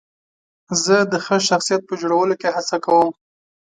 زه 0.83 0.95
د 1.11 1.13
ښه 1.25 1.37
شخصیت 1.49 1.81
په 1.87 1.93
جوړولو 2.01 2.35
کې 2.41 2.49
هڅه 2.55 2.77
کوم. 2.85 3.09